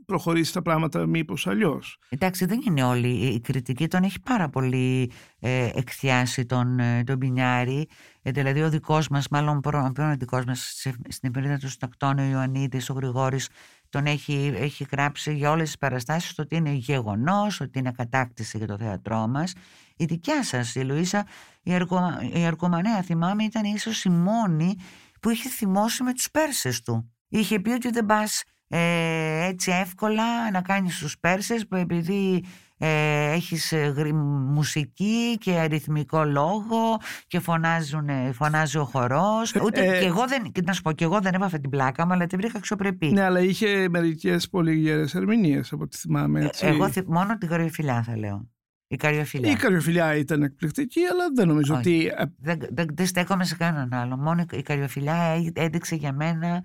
[0.07, 1.99] προχωρήσει τα πράγματα μήπως αλλιώς.
[2.09, 3.09] Εντάξει, δεν είναι όλη.
[3.09, 7.89] Η κριτική τον έχει πάρα πολύ ε, εκθιάσει τον, ε, τον Πινιάρη.
[8.29, 11.69] Ε, δηλαδή ο δικός μας, μάλλον προ- πρώην ο δικός μας σε- στην εφημερίδα του
[11.69, 13.49] Στακτών, ο Ιωαννίδης, ο Γρηγόρης,
[13.89, 18.67] τον έχει, έχει γράψει για όλες τις παραστάσεις ότι είναι γεγονός, ότι είναι κατάκτηση για
[18.67, 19.53] το θέατρό μας.
[19.97, 21.27] Η δικιά σας, η Λουίσα,
[21.63, 24.75] η, Αργομα, η Αργομανέα, θυμάμαι, ήταν ίσως η μόνη
[25.21, 27.13] που είχε θυμώσει με τους Πέρσες του.
[27.29, 32.45] Είχε πει ότι δεν πας ε, έτσι εύκολα να κάνεις τους Πέρσες που επειδή
[32.79, 34.15] ε, έχεις ε, γρι-
[34.49, 39.55] μουσική και αριθμικό λόγο και φωνάζουν, φωνάζει ο χορός.
[39.55, 42.07] Ούτε, ε, και εγώ δεν, και να σου πω, και εγώ δεν έπαθα την πλάκα
[42.07, 43.07] μου, αλλά τη βρήκα αξιοπρεπή.
[43.13, 46.45] Ναι, αλλά είχε μερικές πολύ γέρες ερμηνείες από ό,τι θυμάμαι.
[46.45, 46.67] Έτσι.
[46.67, 48.49] Ε, Εγώ θυ- μόνο την καριοφιλιά θα λέω.
[48.89, 49.51] Η καριοφιλιά.
[49.51, 51.81] Η καριοφιλιά ήταν εκπληκτική, αλλά δεν νομίζω Όχι.
[51.89, 54.17] ότι ε, Δεν, δεν, δεν στέκομαι σε κανέναν άλλο.
[54.17, 56.65] Μόνο η καριοφιλιά έ- έδειξε για μένα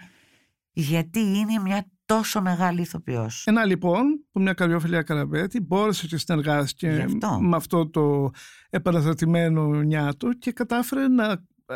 [0.74, 3.44] γιατί είναι μια τόσο μεγάλη ηθοποιός.
[3.48, 7.40] Ένα λοιπόν που μια καριόφιλια Καραμπέτη μπόρεσε και Γι' συνεργάστηκε αυτό.
[7.42, 8.30] με αυτό το
[8.70, 11.32] επαναστατημένο νιάτο και κατάφερε να...
[11.32, 11.76] ε,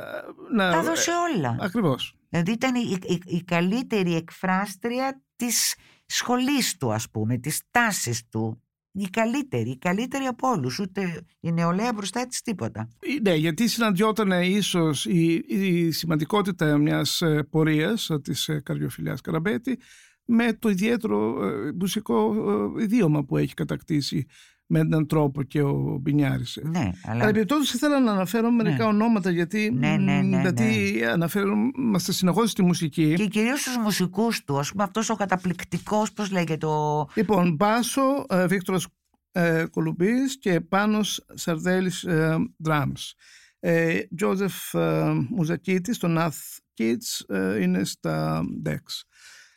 [0.55, 1.58] να Τα έδωσε όλα.
[1.60, 2.15] Ακριβώς.
[2.29, 8.60] Δηλαδή ήταν η, η, η καλύτερη εκφράστρια της σχολής του ας πούμε, της τάσης του.
[8.97, 10.79] Η καλύτερη, η καλύτερη από όλους.
[10.79, 12.89] Ούτε η νεολαία μπροστά της τίποτα.
[12.99, 19.21] Ε, Ναι, γιατί συναντιόταν ίσως η, η σημαντικότητα μιας ε, πορείας ε, της ε, καρδιοφιλιάς
[19.21, 19.79] Καραμπέτη
[20.25, 22.36] με το ιδιαίτερο ε, μουσικό
[22.77, 24.25] ε, ιδίωμα που έχει κατακτήσει
[24.67, 26.60] με έναν τρόπο και ο Μπινιάρης.
[26.63, 27.19] Ναι, αλλά...
[27.21, 28.89] Αλλά επιπτώσεις ήθελα να αναφέρω μερικά Ναι.
[28.89, 33.13] ονόματα γιατί, Ναι, ναι, ναι, γιατί αναφέρομαστε συνεχώς στη μουσική.
[33.13, 37.08] Και κυρίως στους μουσικούς του, ας πούμε αυτός ο καταπληκτικός, πώς λέγεται, ο...
[37.13, 38.88] Λοιπόν, Μπάσο, ε, Βίκτορας
[39.32, 42.36] ε, Κολουμπής και Πάνος Σαρδέλης ε,
[42.67, 43.12] Drums.
[43.60, 48.78] Ε, Τζόζεφ ε, Μουζακίτης, το Nath Kids ε, είναι στα Dex.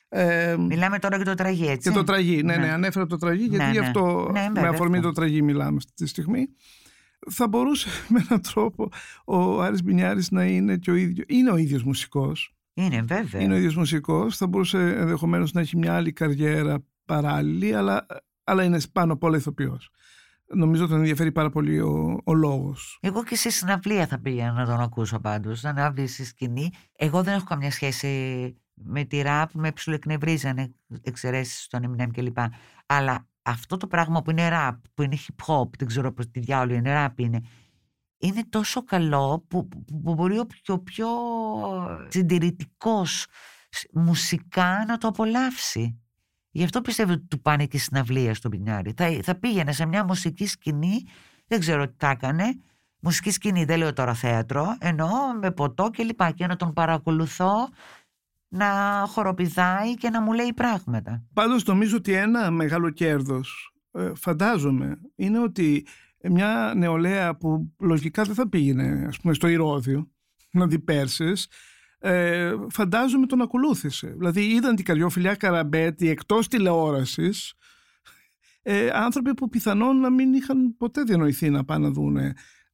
[0.09, 1.89] Ε, Μιλάμε τώρα για το τραγί, έτσι.
[1.89, 2.73] και το τραγί, ναι, ναι, Ναι.
[2.73, 3.87] ανέφερα το τραγί γιατί Ναι, γι' ναι.
[3.87, 5.09] αυτό Ναι, με βέβαια, αφορμή αυτό.
[5.09, 6.49] το τραγί μιλάμε αυτή τη στιγμή.
[7.31, 8.89] Θα μπορούσε με έναν τρόπο
[9.25, 12.53] ο Άρης Μπινιάρης να είναι και ο ίδιος, είναι ο ίδιος μουσικός.
[12.75, 13.43] Είναι βέβαια.
[13.43, 18.07] Είναι ο ίδιος μουσικός, θα μπορούσε ενδεχομένως να έχει μια άλλη καριέρα παράλληλη, αλλά,
[18.45, 19.91] αλλά είναι πάνω απ' όλα ηθοποιός.
[20.55, 22.99] Νομίζω τον ενδιαφέρει πάρα πολύ ο, ο λόγος.
[23.03, 26.71] Εγώ και σε συναυλία θα πήγαινα να τον ακούσω πάντως, να ανάβει στη σκηνή.
[26.97, 28.09] Εγώ δεν έχω καμιά σχέση
[28.83, 32.39] με τη ραπ, με ψιλοεκνευρίζανε εξαιρέσεις στον Eminem κλπ.
[32.87, 36.41] Αλλά αυτό το πράγμα που είναι ραπ, που είναι hip hop, δεν ξέρω πώς τη
[36.41, 37.41] διάολο είναι, ραπ είναι,
[38.19, 41.09] είναι τόσο καλό που, που, που μπορεί ο πιο, πιο
[42.09, 43.27] συντηρητικός
[43.93, 46.01] μουσικά να το απολαύσει.
[46.51, 48.93] Γι' αυτό πιστεύω ότι του πάνε και συναυλία στον Πινιάρη.
[48.97, 51.05] Θα, θα πήγαινε σε μια μουσική σκηνή,
[51.47, 52.45] δεν ξέρω τι θα έκανε,
[53.01, 55.09] μουσική σκηνή, δεν λέω τώρα θέατρο, εννοώ
[55.41, 57.69] με ποτό και λοιπά και να τον παρακολουθώ
[58.49, 61.25] να χοροπηδάει και να μου λέει πράγματα.
[61.33, 65.87] Πάντως νομίζω ότι ένα μεγάλο κέρδος, ε, φαντάζομαι, είναι ότι
[66.23, 70.11] μια νεολαία που λογικά δεν θα πήγαινε ας πούμε, στο Ηρώδιο
[70.51, 71.49] να δει Πέρσες,
[71.99, 74.07] ε, φαντάζομαι τον ακολούθησε.
[74.07, 77.55] Δηλαδή είδαν την καριοφιλιά Καραμπέτη εκτός τηλεόρασης
[78.63, 82.17] ε, άνθρωποι που πιθανόν να μην είχαν ποτέ διανοηθεί να πάνε να δουν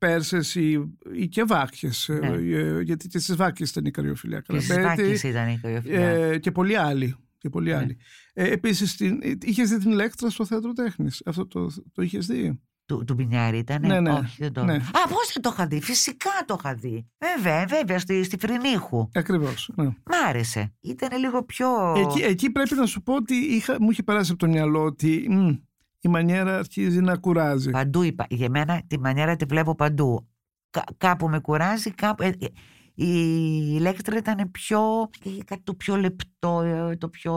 [0.07, 2.57] Πέρσες ή, ή και Βάκχες ε, Ναι.
[2.57, 6.09] ε, γιατί και στις Βάκχες ήταν η καριοφιλιά Και στις Καραμπέτη Βάκης ήταν η κορυφαία.
[6.09, 7.17] ε, και πολλοί άλλοι.
[7.39, 7.77] Και πολλοί Ναι.
[7.77, 7.97] άλλοι.
[8.33, 12.61] Ε, επίσης, την, είχες δει την Ηλέκτρα στο Θέατρο Τέχνης; Αυτό το, το είχες δει;
[12.87, 13.81] Του, του Μπινιάρη ήταν.
[13.87, 14.65] Ναι, ναι, Όχι, δεν το.
[14.65, 14.75] ναι.
[14.75, 17.07] Α, πώς δεν το είχα δει; Φυσικά το είχα δει.
[17.19, 19.09] Βέβαια, βέβαια, στη, στη Φρυνίχου.
[19.15, 19.71] Ακριβώς.
[19.77, 19.85] Ναι.
[19.85, 20.75] Μ' άρεσε.
[20.81, 21.67] Ήταν λίγο πιο.
[21.97, 25.27] Εκεί, εκεί πρέπει να σου πω ότι είχα, μου είχε περάσει από το μυαλό ότι
[25.31, 25.51] μ,
[26.09, 27.71] η μανιέρα αρχίζει να κουράζει.
[27.71, 28.27] Παντού είπα.
[28.31, 30.29] Για μένα τη μανιέρα τη βλέπω παντού.
[30.71, 32.23] Κα- κάπου με κουράζει, κάπου.
[32.23, 32.47] ε, ε,
[32.95, 33.09] η
[33.77, 35.11] Ηλέκτρα ήταν πιο.
[35.23, 37.35] είχε κάτι το πιο λεπτό, ε, το πιο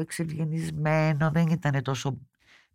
[0.00, 1.30] εξευγενισμένο.
[1.32, 2.18] Δεν ήταν τόσο.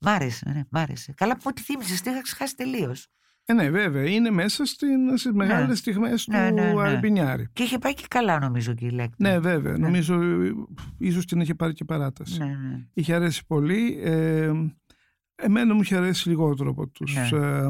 [0.01, 1.13] Μ' άρεσε, ναι, μ' άρεσε.
[1.17, 3.07] Καλά που μου τη θύμισες, τη είχα ξεχάσει τελείως.
[3.45, 4.03] Ε, ναι, βέβαια.
[4.09, 6.81] Είναι μέσα στην, στις μεγάλες στιγμές Ναι, του ναι, ναι.
[6.81, 7.47] Αλμπινιάρη.
[7.53, 9.29] Και είχε πάει και καλά, νομίζω και η Ηλέκτρα.
[9.31, 9.77] Ναι, βέβαια.
[9.77, 10.51] Νομίζω ε,
[10.97, 12.37] ίσως την είχε πάρει και παράταση.
[12.39, 12.85] ναι, ναι.
[12.93, 13.99] Είχε αρέσει πολύ.
[14.03, 14.51] Ε,
[15.39, 17.15] εμένα μου είχε αρέσει λιγότερο από τους...
[17.31, 17.39] Ναι.
[17.39, 17.67] ε,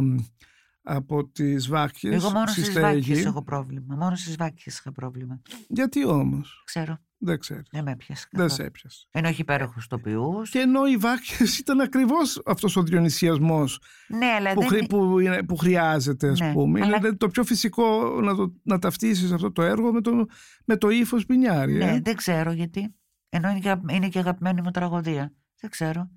[0.82, 2.86] από τις Βάκχες Εγώ μόνο στη στις Στέγη.
[3.12, 3.96] βάκχε έχω πρόβλημα.
[3.96, 5.42] Μόνο στις βάκχε είχα πρόβλημα.
[5.68, 6.98] Γιατί όμως; Ξέρω.
[7.22, 7.68] Δεν ξέρεις.
[7.72, 8.28] Δεν με έπιασε.
[8.32, 8.62] Δεν καθόλου.
[8.62, 9.08] σε έπιασε.
[9.12, 10.50] Ενώ έχει υπέροχους τοπιούς.
[10.50, 14.70] Και ενώ οι βάκες ήταν ακριβώς αυτός ο διονυσιασμός Ναι, αλλά που, δεν.
[14.70, 16.82] χρει- που, είναι- που χρειάζεται, ας Ναι, πούμε.
[16.82, 20.26] αλλά- Είναι το πιο φυσικό να, το, να ταυτίσεις αυτό το έργο με το,
[20.66, 21.74] με το ύφος Πινιάρη.
[21.74, 22.00] Ναι, ε.
[22.04, 22.96] δεν ξέρω γιατί.
[23.30, 25.34] Ενώ είναι και, αγα- είναι και αγαπημένη μου τραγωδία.
[25.62, 26.10] Δεν ξέρω.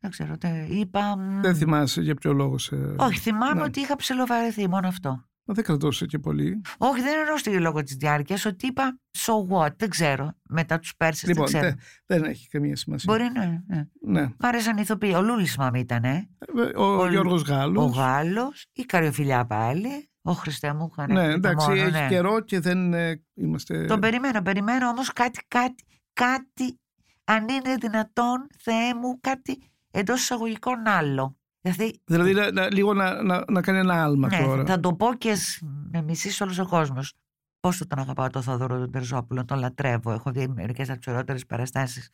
[0.00, 0.38] Δεν ξέρω.
[0.38, 1.16] τε- είπα.
[1.16, 2.76] μ, Δεν θυμάσαι για ποιο λόγο σε.
[2.96, 3.62] Όχι, θυμάμαι Ναι.
[3.62, 5.22] ότι είχα ψιλοβαρεθεί, μόνο αυτό.
[5.50, 6.60] Μα δεν κρατούσε και πολύ.
[6.78, 10.32] Όχι, δεν εννοώ στη λόγω της διάρκειας, ότι είπα so what, δεν ξέρω.
[10.48, 11.74] Μετά τους Πέρσες, Λοιπόν, δεν ξέρω.
[12.06, 13.12] δεν, δεν έχει καμία σημασία.
[13.12, 13.46] Μπορεί να.
[13.66, 13.86] Ναι.
[14.00, 14.22] Ναι.
[14.26, 15.12] Μ' άρεσαν οι ηθοποιοί.
[15.16, 16.28] Ο Λούλης μαμ ήταν, ε.
[16.76, 17.96] Ο, ο, Ο- Γιώργος Ο Γάλλος.
[17.96, 20.10] Γάλλο, η Καριοφιλιά πάλι.
[20.22, 22.06] Ο Χριστέ μου, είχαν Ναι, το εντάξει, μόνο, έχει ναι.
[22.08, 23.84] καιρό και δεν ε, είμαστε.
[23.84, 26.80] Τον περιμένω, περιμένω όμως κάτι, κάτι, κάτι,
[27.24, 29.58] αν είναι δυνατόν, Θεέ μου, κάτι
[29.90, 31.36] εντός εισαγωγικών άλλο.
[31.60, 34.64] Δηλαδή, Δηλαδή να, να- λίγο να, να, να κάνει ένα άλμα ναι, τώρα.
[34.64, 37.12] θα το πω και σ- με μισήσει όλος ο κόσμος.
[37.60, 40.12] Πόσο τον αγαπάω τον Θόδωρο τον Τερζόπουλο, τον λατρεύω.
[40.12, 42.08] Έχω δει μερικές από τις ωραιότερες παραστάσεις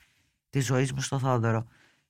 [0.50, 1.64] της ζωής μου στο Θόδωρο.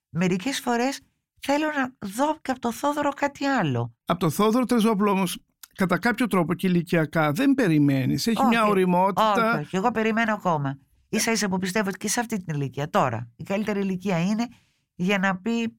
[0.09, 1.01] Μερικές φορές
[1.41, 3.95] θέλω να δω και από το Θόδωρο κάτι άλλο.
[4.05, 5.39] Από το Θόδωρο Τρεζόπουλο όμως,
[5.75, 8.27] κατά κάποιο τρόπο και ηλικιακά δεν περιμένεις.
[8.27, 9.51] Έχει Όχι, μια οριμότητα.
[9.53, 10.79] Όχι, όχι, εγώ περιμένω ακόμα.
[11.09, 13.29] σα ίσα που πιστεύω ότι και σε αυτή την ηλικία τώρα.
[13.37, 14.49] Η καλύτερη ηλικία είναι
[14.95, 15.79] για να πει.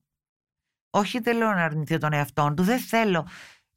[0.89, 3.27] Όχι, δεν λέω να αρνηθεί τον εαυτό του, δεν θέλω.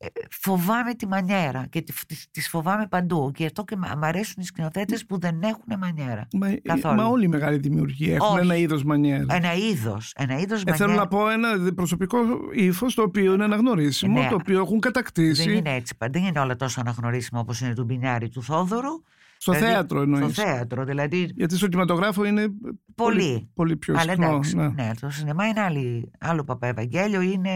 [0.00, 3.30] Ε, Φοβάμαι τη μανιέρα και τη- τις- τις φοβάμαι παντού.
[3.34, 6.28] Και αυτό και μ' μ' αρέσουν οι σκηνοθέτες που δεν έχουν μανιέρα.
[6.32, 6.94] Μα, Καθόλου.
[6.96, 8.38] μα όλοι οι μεγάλοι δημιουργοί έχουν Όχι.
[8.44, 9.34] ένα είδος μανιέρα.
[9.34, 10.12] Ένα είδος.
[10.16, 11.02] Ένα είδος Ε, θέλω μανιέρα.
[11.02, 12.18] να πω ένα προσωπικό
[12.52, 14.28] ύφος το οποίο είναι αναγνωρίσιμο, Ναι.
[14.28, 15.44] το οποίο έχουν κατακτήσει.
[15.48, 15.96] Δεν είναι έτσι.
[15.96, 19.02] πα- Δεν είναι όλα τόσο αναγνωρίσιμα όπως είναι του Μπινιάρη του Θόδωρου.
[19.40, 20.32] Στο Δηλαδή, θέατρο εννοείς.
[20.32, 21.30] Στο θέατρο, δηλαδή.
[21.34, 22.46] Γιατί στο κινηματογράφο είναι
[22.94, 23.50] Πολύ.
[23.54, 24.26] πολύ πιο Αλλά συχνό.
[24.26, 24.68] εντάξει, ναι.
[24.68, 27.50] ναι, το σινεμά είναι άλλη, άλλο Παπαευαγγέλιο, είναι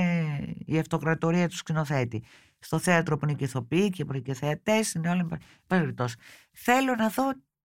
[0.67, 2.25] η αυτοκρατορία του σκηνοθέτη.
[2.59, 5.27] Στο θέατρο που είναι και ηθοποιοί και που είναι και θεατές, είναι όλα
[5.67, 6.17] περιπτώσει.
[6.53, 7.25] Θέλω να δω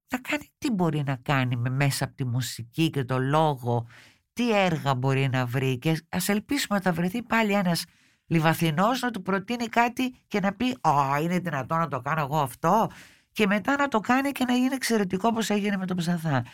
[0.09, 3.87] να κάνει τι μπορεί να κάνει με μέσα από τη μουσική και το λόγο,
[4.33, 7.83] τι έργα μπορεί να βρει και ας ελπίσουμε ότι θα βρεθεί πάλι ένας
[8.27, 12.37] λιβαθινός να του προτείνει κάτι και να πει «Α, είναι δυνατό να το κάνω εγώ
[12.39, 12.89] αυτό»
[13.37, 16.45] και μετά να το κάνει και να γίνει εξαιρετικό όπως έγινε με τον Ψαθά.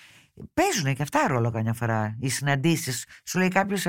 [0.54, 3.06] Παίζουν και αυτά ρόλο καμιά φορά οι συναντήσεις.
[3.26, 3.88] Σου λέει κάποιος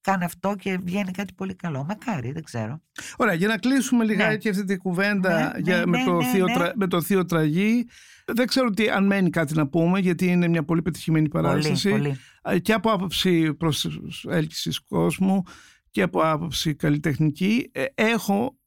[0.00, 1.84] κάνει αυτό και βγαίνει κάτι πολύ καλό.
[1.84, 2.80] Μακάρι, δεν ξέρω.
[3.16, 6.24] Ωραία, για να κλείσουμε λιγάκι αυτή την κουβέντα Ναι, για, ναι, με, ναι, το ναι,
[6.24, 6.54] θείο, ναι.
[6.54, 7.88] Τρα- με το θείο Τραγή.
[8.26, 11.90] Δεν ξέρω τι, αν μένει κάτι να πούμε, γιατί είναι μια πολύ πετυχημένη Πολύ, παράσταση.
[11.90, 12.16] πολύ.
[12.42, 15.42] Ε, Και από άποψη προσέλκυσης κόσμου
[15.90, 17.70] και από άποψη καλλιτεχνική.
[17.72, 18.65] Ε, Έχω ε,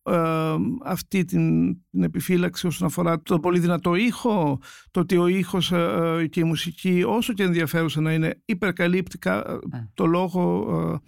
[0.83, 4.59] αυτή την, την επιφύλαξη όσον αφορά το πολύ δυνατό ήχο,
[4.91, 9.17] το ότι ο ήχος ε, ε, και η μουσική όσο και ενδιαφέρουσα να είναι υπερκαλύπτει
[9.17, 9.59] κα-
[9.93, 11.07] το λόγο ε,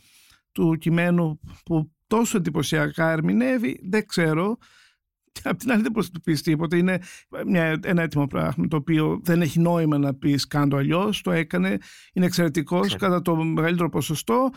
[0.52, 4.58] του κειμένου που τόσο εντυπωσιακά ερμηνεύει, δεν ξέρω.
[5.32, 6.78] Και απ' την άλλη δεν μπορείς να του πεις τίποτα.
[6.78, 7.00] Είναι
[7.46, 11.22] μια, ένα έτοιμο πράγμα το οποίο δεν έχει νόημα να πεις κάντο αλλιώς.
[11.22, 11.78] Το έκανε,
[12.14, 13.00] είναι εξαιρετικός Ξέρω.
[13.00, 14.50] κατά το μεγαλύτερο ποσοστό.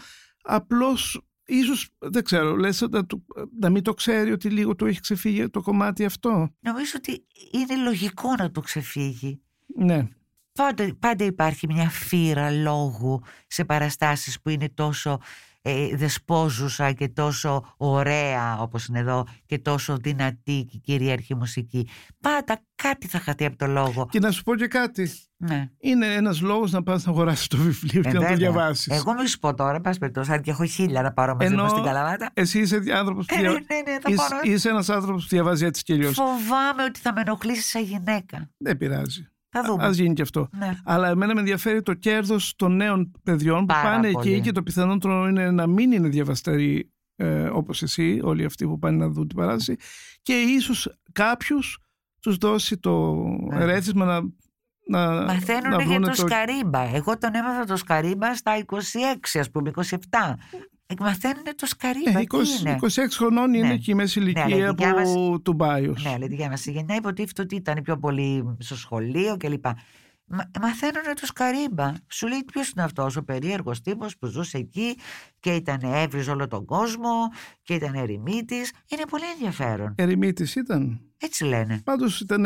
[0.42, 3.24] Απλώς ίσως, δεν ξέρω, λες να, του-
[3.61, 7.76] να μην το ξέρει ότι λίγο του έχει ξεφύγει το κομμάτι αυτό; Νομίζω ότι είναι
[7.85, 9.40] λογικό να το ξεφύγει.
[9.76, 10.09] Ναι.
[10.52, 15.20] Πάντα, πάντα υπάρχει μια φύρα λόγου σε παραστάσεις που είναι τόσο
[15.66, 21.88] ε, δεσπόζουσα και τόσο ωραία όπως είναι εδώ και τόσο δυνατή και κυρίαρχη μουσική.
[22.20, 24.07] Πάντα κάτι θα χαθεί από το λόγο.
[24.11, 25.11] Και να σου πω και κάτι.
[25.37, 25.70] Ναι.
[25.79, 28.37] Είναι ένας λόγος να πας να αγοράσεις το βιβλίο και Ε, να το βέβαια.
[28.37, 28.87] διαβάσεις.
[28.98, 31.62] Εγώ μη σου πω τώρα, πας περιπτώσει, αν και έχω χίλια να πάρω μαζί Ενώ
[31.62, 32.31] μου στην Καλαμάτα.
[32.35, 33.53] Εσύ είσαι άνθρωπος που, Ε, ναι, δια...
[33.68, 34.40] ναι, ναι, θα είσαι, πάρω.
[34.42, 36.14] είσαι ένας άνθρωπος που διαβάζει έτσι και αλλιώς.
[36.14, 38.50] Φοβάμαι ότι θα με ενοχλήσει σαν γυναίκα.
[38.57, 39.29] Δεν πειράζει.
[39.54, 39.84] Θα δούμε.
[39.84, 40.48] Ας γίνει και αυτό.
[40.58, 40.72] Ναι.
[40.84, 44.32] Αλλά εμένα με ενδιαφέρει το κέρδος των νέων παιδιών που Πάρα πάνε πολύ.
[44.32, 48.78] εκεί και το πιθανότερο είναι να μην είναι διαβαστεροί ε, όπως εσύ, όλοι αυτοί που
[48.78, 49.76] πάνε να δουν την παράσταση
[50.22, 51.78] και ίσως κάποιους
[52.20, 53.14] τους δώσει το
[53.52, 53.62] Ναι.
[53.62, 54.20] ερέθισμα να,
[54.88, 56.80] να, να Μαθαίνουν για βρούνε το σκαρίμπα.
[56.94, 59.96] Εγώ τον έμαθα το σκαρίμπα στα 26, ας πούμε, 27.
[61.00, 62.11] Ε, Μαθαίνουν το σκαρίμπα.
[62.11, 63.76] Ε, τι 20, είναι; 26 χρονών είναι Ναι.
[63.76, 66.02] και η μέση Ναι, αλλά η ηλικία δικιά μας- που, του Μπάιος.
[66.04, 69.64] Ναι, αλλά η δικιά μα γενιά υποτίθεται ότι ήταν πιο πολύ στο σχολείο κλπ.
[70.26, 71.92] Μα, μαθαίνουν το σκαρίμπα.
[72.09, 74.96] Σου λέει ποιος είναι αυτός ο περίεργος τύπος που ζούσε εκεί
[75.40, 77.09] και ήταν έβριζε όλο τον κόσμο
[77.62, 78.72] και ήταν ερημίτης.
[78.92, 79.94] Είναι πολύ ενδιαφέρον.
[79.96, 81.00] Ερημίτης ήταν.
[81.18, 81.80] Έτσι λένε.
[81.85, 82.44] Πάντως ήταν,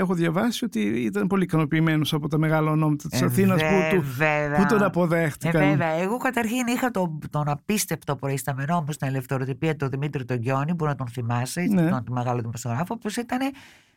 [0.00, 4.02] έχω διαβάσει ότι ήταν πολύ ικανοποιημένος από τα μεγάλα ονόματα της Ε, Αθήνας που, του,
[4.16, 4.56] βέβαια.
[4.56, 5.68] που τον Ε, αποδέχτηκαν.
[5.68, 5.88] βέβαια.
[5.88, 10.84] Εγώ καταρχήν είχα τον, τον απίστευτο προϊσταμενό μου στην ελευθεροτυπία, τον Δημήτρη τον Γιώνη, που
[10.84, 11.88] να τον θυμάσαι, Ναι.
[11.88, 13.38] τον μεγάλο δημοσιογράφο, που ήταν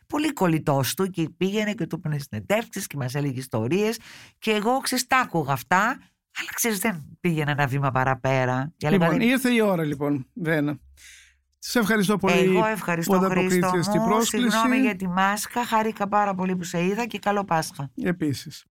[0.06, 3.98] πολύ κολλητός του και πήγαινε και του έπαιρνε συνεντεύξεις και μας έλεγε ιστορίες.
[4.38, 5.82] Και εγώ ξέρεις, τα άκουγα αυτά,
[6.40, 8.72] αλλά ξέρεις, δεν πήγαινε ένα βήμα παραπέρα.
[8.76, 10.78] Και έλεγα, Λοιπόν, δεν- ήρθε η ώρα λοιπόν, Βένα.
[11.66, 14.06] Σε ευχαριστώ πολύ Εγώ ευχαριστώ που Χρήστο ανταποκρίθηκες στην μου.
[14.06, 14.50] πρόσκληση.
[14.50, 15.64] Συγγνώμη για τη μάσκα.
[15.64, 17.90] Χάρηκα πάρα πολύ που σε είδα και καλό Πάσχα.
[18.02, 18.64] Επίσης.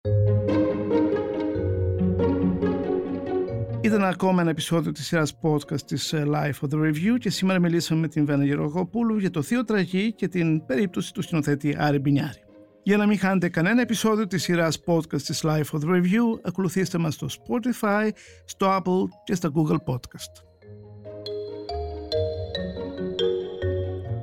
[3.80, 7.58] Ήταν ακόμα ένα επεισόδιο της σειράς podcast της ε, Life of the Review και σήμερα
[7.58, 11.98] μιλήσαμε με την Βένα Γεωργοπούλου για το θείο τραγή και την περίπτωση του σκηνοθέτη Άρη
[11.98, 12.42] Μπινιάρη.
[12.82, 17.14] Για να μην χάνετε κανένα επεισόδιο της σειράς podcast της LiFO The Review, ακολουθήστε μας
[17.14, 18.08] στο Spotify,
[18.44, 20.51] στο Apple και στα Google Podcast.